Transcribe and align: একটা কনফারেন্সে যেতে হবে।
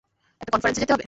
একটা 0.41 0.51
কনফারেন্সে 0.53 0.81
যেতে 0.81 0.91
হবে। 0.91 0.99